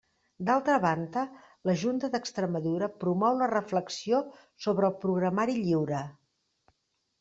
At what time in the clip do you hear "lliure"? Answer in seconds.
5.65-6.07